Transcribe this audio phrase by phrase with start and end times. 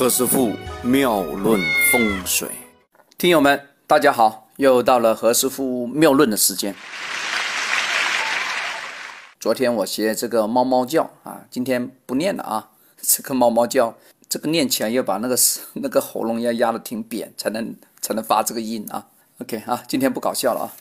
[0.00, 1.60] 何师傅妙论
[1.92, 2.48] 风水，
[3.18, 6.74] 听友们，大家好，又到了何师傅妙论的时间。
[9.38, 12.70] 昨天我学这个猫猫叫啊，今天不念了啊。
[13.02, 13.94] 这个猫猫叫，
[14.26, 15.36] 这个念起来要把那个
[15.74, 19.06] 那个喉咙要压的挺扁，才能才能发这个音啊。
[19.42, 20.72] OK 啊，今天不搞笑了啊。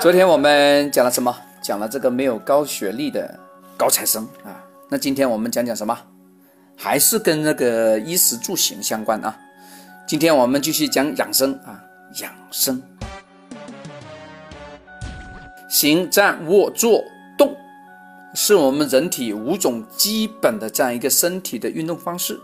[0.00, 1.36] 昨天我们讲了什么？
[1.60, 3.38] 讲了这个没有高学历的
[3.76, 4.64] 高材生啊。
[4.88, 5.98] 那今天我们讲讲什么？
[6.82, 9.38] 还是跟那个衣食住行相关啊。
[10.04, 11.80] 今天我们继续讲养生啊，
[12.20, 12.82] 养生。
[15.68, 17.04] 行、站、卧、坐、
[17.38, 17.54] 动，
[18.34, 22.36] 是我们人体五种基本的这样一个身体的运动方式。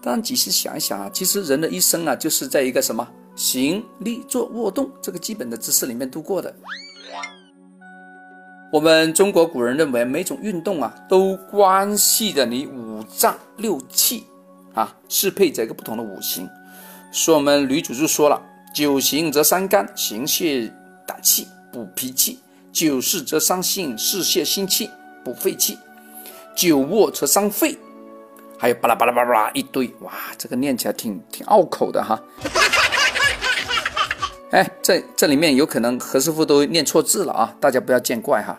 [0.00, 6.54] 当然，仔细想一想啊，其实人的一生啊，就是在一个什么行、立、坐、卧、动这个基本的姿势里面度过的。
[8.72, 14.26] 我们中国古人认为，每种运动啊，都关系着你五脏六气
[14.74, 16.48] 啊，适配着一个不同的五行。
[17.12, 18.40] 所以我们吕祖就说了
[18.74, 20.70] ：“九行则伤肝，行泄
[21.06, 22.38] 胆气，补脾气；
[22.72, 24.90] 九视则伤心，视泄心气，
[25.24, 25.78] 补肺气；
[26.54, 27.78] 久卧则伤肺。”
[28.58, 32.18] 还有巴拉巴拉巴拉一堆，哇，这个念起来挺挺拗口的哈。
[34.50, 38.58] 哎，这这里面有可能何师傅都念错字了啊，大家不要见怪哈。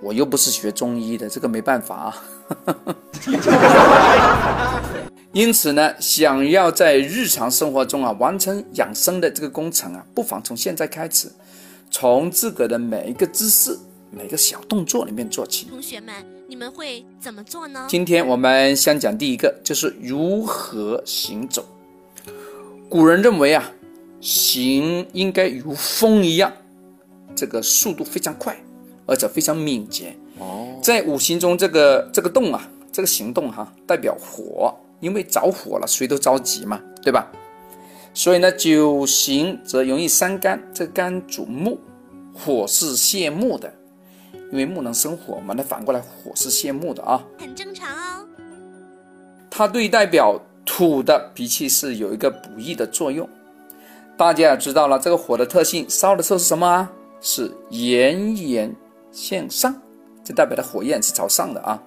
[0.00, 2.16] 我又不是学中医的，这个没办法啊。
[5.32, 11.30] 因此呢，想要在日常生活中啊完成养生的这个工程啊，不妨从现在开始，
[11.90, 13.78] 从自个的每一个姿势、
[14.10, 15.66] 每个小动作里面做起。
[15.66, 16.14] 同学们，
[16.48, 17.86] 你们会怎么做呢？
[17.88, 21.64] 今天我们先讲第一个，就是如何行走。
[22.88, 23.70] 古人认为啊。
[24.20, 26.52] 行应该如风一样，
[27.36, 28.60] 这个速度非常快，
[29.08, 30.14] 而且非常敏捷。
[30.38, 37.26] 哦，在五行中，这个这个动啊，这个行动哈，代表火，因为着火了，谁都着急嘛，对吧？
[38.14, 41.78] 所以呢，九行则容易伤肝，这肝主木，
[42.34, 43.72] 火是泄木的，
[44.52, 48.26] 因为木能生火嘛，那反过来火是泄木的啊，很正常哦。
[49.50, 53.28] 它对代表土的脾气是有一个补益的作用。
[54.16, 56.90] 大家也知道了，这个火的特性，烧的时候是什么啊？
[57.20, 58.74] 是炎炎
[59.12, 59.74] 向上，
[60.24, 61.80] 这代表的火焰是朝上的啊。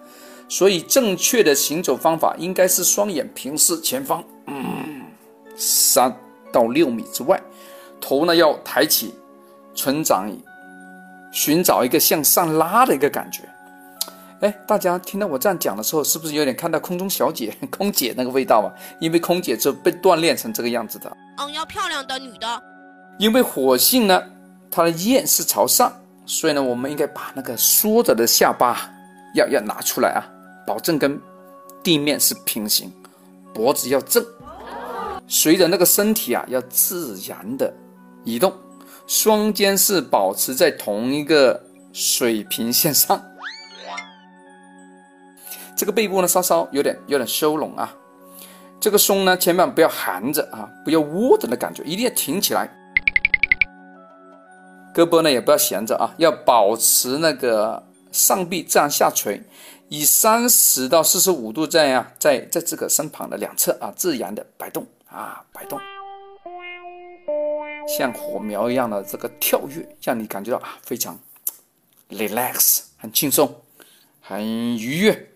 [0.50, 5.02] 所以正确的行走方法应该是双眼平视前方，嗯，
[5.56, 6.14] 三
[6.52, 7.42] 到六米之外，
[8.02, 9.14] 头呢要抬起，
[9.74, 10.30] 唇长，
[11.32, 13.44] 寻找一个向上拉的一个感觉。
[14.42, 18.68] 哎，大家听到我这样讲的时候，是不是有点看到空中小姐、 空姐那个味道啊？
[19.00, 21.16] 因为空姐是被锻炼成这个样子的。
[21.38, 22.64] 嗯，要漂亮的女的。
[23.20, 24.22] 因为火性呢，
[24.72, 25.94] 它的焰是朝上，
[26.34, 28.90] 所以呢，我们应该把那个缩着的下巴
[29.36, 30.24] 要要拿出来啊，
[30.66, 31.20] 保证跟
[31.84, 32.90] 地面是平行，
[33.54, 34.26] 脖子要正，
[35.28, 37.72] 随着那个身体啊要自然的
[38.24, 38.54] 移动，
[39.06, 41.62] 双肩是保持在同一个
[41.92, 43.22] 水平线上。
[45.76, 47.94] 这个背部呢，稍稍有点有点收拢啊。
[48.80, 52.74] 这个胸呢，千万不要含着啊，不要窝着的感觉，一定要挺起来。
[54.94, 57.82] 胳膊呢，也不要闲着啊，要保持那个
[58.12, 59.42] 上臂这样下垂，
[59.88, 65.80] 以三十到四十五度这样在在这个身旁的两侧啊，自然的摆动啊，摆动，
[67.98, 71.18] 像火苗一样的这个跳跃，让你感觉到啊，非常
[72.10, 73.62] relax，很轻松，
[74.20, 74.44] 很
[74.78, 75.30] 愉悦。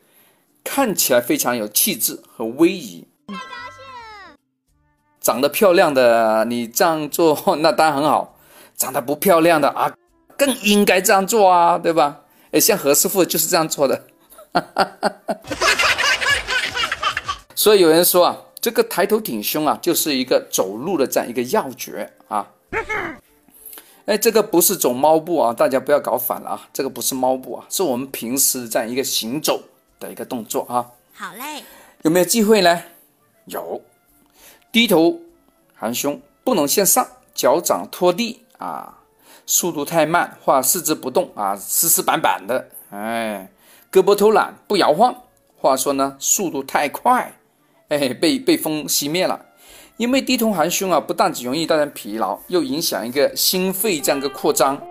[0.63, 3.07] 看起来非常有气质和威仪。
[3.27, 4.35] 太高兴了！
[5.21, 8.34] 长得漂亮的你这样做， 那当然很好。
[8.77, 9.91] 长得不漂亮的啊，
[10.37, 12.21] 更应该这样做啊，对吧？
[12.51, 14.05] 哎，像何师傅就是这样做的。
[17.55, 22.47] 所以有人说啊，这个抬头挺胸啊，就是一个走路的这样一个要诀啊。
[24.05, 26.67] 哎，这个不是走猫步啊，大家不要搞反了啊。
[26.73, 29.61] 这个不是猫步啊，是我们平时这样一个行走。
[29.97, 31.63] 的一个动作啊，好嘞，
[32.01, 32.81] 有没有机会呢？
[33.45, 33.81] 有，
[34.69, 35.17] 低头
[35.73, 38.99] 含胸，不能向上，脚掌拖地啊，
[39.45, 43.49] 速度太慢或四肢不动啊，死死板板的，哎，
[43.91, 45.15] 胳膊偷懒不摇晃，
[45.57, 47.33] 话说呢，速度太快，
[47.89, 49.45] 哎，被被风熄灭了。
[49.97, 54.81] 因为低头含胸啊，不但只容易带人疲劳，又影响一个心肺这样一个扩张。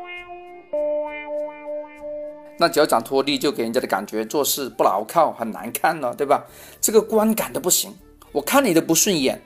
[2.56, 6.44] 那脚掌拖地就给人家的感觉做事不牢靠，很难看了，对吧？
[6.80, 7.92] 这个观感都不行，
[8.32, 9.42] 我看你都不顺眼，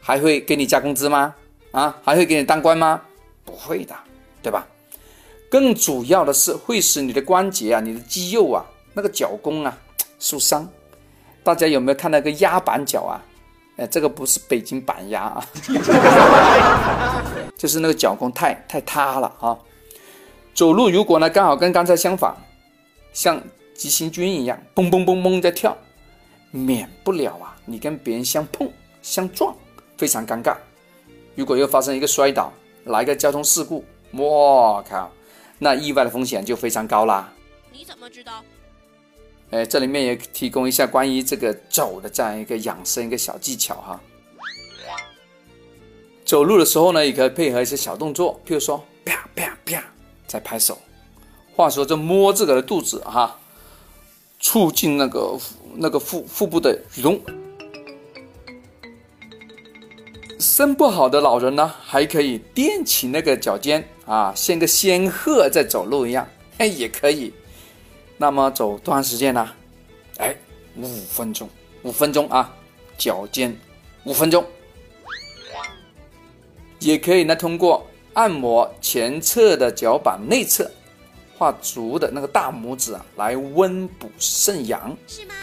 [0.00, 1.34] 还会给你加工资吗？
[1.70, 3.02] 啊，还会给你当官吗？
[3.44, 3.94] 不会的，
[4.42, 4.66] 对吧？
[5.50, 9.78] 更主要的是会使你的关节啊、你的肌肉啊、那个脚弓啊
[10.18, 10.68] 受伤，
[11.42, 13.20] 大家有没有看到个压板脚啊？
[13.76, 15.46] 哎，这个不是北京板鸭啊，
[17.56, 19.58] 就是那个脚弓太太塌了啊。
[20.54, 22.34] 走路如果呢刚好跟刚才相反，
[23.12, 23.42] 像
[23.74, 25.76] 急行军一样，嘣嘣嘣嘣在跳，
[26.50, 29.54] 免不了啊，你跟别人相碰相撞，
[29.96, 30.54] 非常尴尬。
[31.34, 32.52] 如果又发生一个摔倒，
[32.84, 35.10] 来个交通事故，我靠，
[35.58, 37.32] 那意外的风险就非常高啦。
[37.72, 38.42] 你怎么知道？
[39.50, 44.00] 哎，这里面也提供一下关于这个走的这样一个养生一个小技巧哈。
[46.24, 49.84] 走路的时候呢，也可以配合一些小动作，譬如说啪啪啪，
[50.26, 50.78] 在拍手。
[51.54, 53.38] 话说这摸自个的肚子哈，
[54.40, 55.38] 促进那个
[55.74, 57.20] 那个腹腹部的蠕动。
[60.42, 66.28] 肾不好的老人呢，还可以垫起那个脚尖啊，像个仙鹤在走路一样，
[66.58, 67.32] 哎，也可以。
[68.16, 69.48] 那么走多长时间呢？
[70.18, 70.36] 哎，
[70.76, 71.48] 五分钟，
[71.82, 72.52] 五分钟啊，
[72.98, 73.56] 脚尖
[74.02, 74.44] 五分钟，
[76.80, 77.36] 也可以呢。
[77.36, 80.68] 通过按摩前侧的脚板内侧，
[81.38, 85.34] 画足的那个大拇指啊，来温补肾阳，是吗？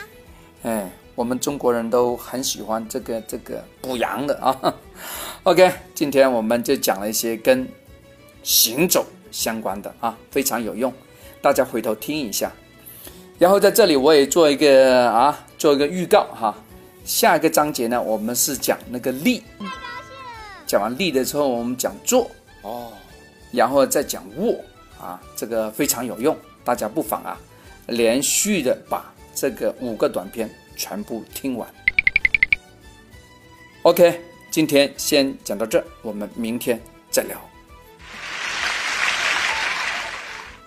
[0.63, 4.73] 哎，我们中国人都很喜欢这个这个补阳的啊。
[5.43, 7.67] OK，今天我们就讲了一些跟
[8.41, 10.93] 行走相关的啊，非常有用，
[11.41, 12.49] 大家回头听一下。
[13.37, 16.55] 然后在这里我也做一个啊，做一个预告哈。
[17.03, 19.43] 下一个章节呢，我们是讲那个立。
[20.65, 22.31] 讲完力的时候，我们讲坐
[22.61, 22.93] 哦，
[23.51, 24.55] 然后再讲卧
[24.97, 26.33] 啊，这个非常有用，
[26.63, 27.37] 大家不妨啊，
[27.87, 30.49] 连续的把这个五个短片
[30.79, 31.67] 全部听完。
[33.81, 36.81] OK，今天先讲到这，我们明天
[37.11, 37.37] 再聊。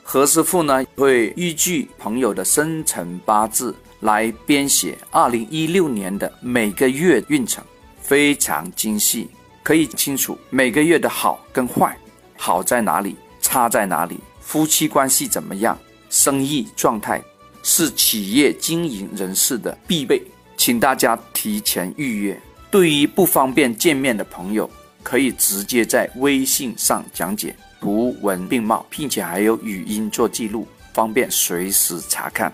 [0.02, 7.64] 何师傅呢会依据朋友的生辰八字来编写二零一六年的每个月运程，
[8.02, 9.30] 非常精细，
[9.62, 11.96] 可以清楚每个月的好跟坏，
[12.36, 15.78] 好在哪里，差在哪里，夫妻关系怎么样，
[16.10, 17.22] 生意状态
[17.62, 20.22] 是企业经营人士的必备，
[20.56, 22.40] 请大家提前预约。
[22.70, 24.68] 对于不方便见面的朋友，
[25.02, 27.54] 可以直接在微信上讲解。
[27.80, 32.52] 图文并茂，并且还有语音做记录，方便随时查看。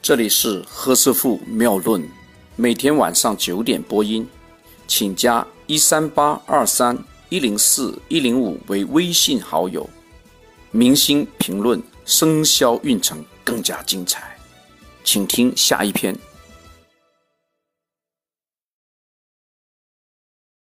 [0.00, 2.02] 这里是何师傅妙论，
[2.56, 4.26] 每天晚上九点播音，
[4.86, 6.98] 请加一三八二三
[7.28, 9.88] 一零四一零五为微信好友。
[10.70, 14.36] 明星评论，生肖运程更加精彩，
[15.02, 16.16] 请听下一篇。